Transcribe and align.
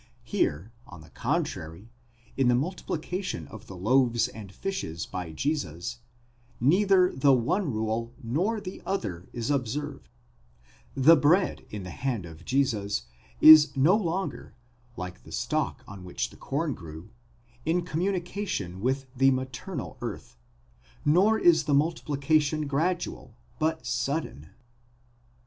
Here, 0.23 0.71
on 0.87 1.01
the 1.01 1.11
contrary, 1.11 1.91
in 2.35 2.47
the 2.47 2.55
multiplication 2.55 3.47
of 3.49 3.67
the 3.67 3.77
loaves 3.77 4.27
and 4.27 4.51
fishes 4.51 5.05
by 5.05 5.31
Jesus, 5.31 5.99
neither 6.59 7.11
the 7.13 7.33
one 7.33 7.71
rule 7.71 8.11
nor 8.23 8.59
the 8.59 8.81
other 8.83 9.29
is 9.31 9.51
observed: 9.51 10.09
the 10.95 11.15
bread 11.15 11.67
in 11.69 11.83
the 11.83 11.91
hand 11.91 12.25
of 12.25 12.43
Jesus 12.45 13.03
is 13.41 13.77
no 13.77 13.95
longer, 13.95 14.55
like 14.97 15.21
the 15.21 15.31
stalk 15.31 15.83
on 15.87 16.03
which 16.03 16.31
the 16.31 16.35
corn 16.35 16.73
grew, 16.73 17.11
in 17.63 17.83
communication 17.83 18.79
with 18.81 19.05
the 19.15 19.29
maternal 19.29 19.99
earth, 20.01 20.35
nor 21.05 21.37
is 21.37 21.65
the 21.65 21.75
multiplication 21.75 22.65
gradual, 22.65 23.35
but 23.59 23.85
sudden. 23.85 24.49